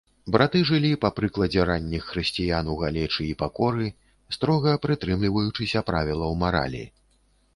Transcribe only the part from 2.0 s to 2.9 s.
хрысціян у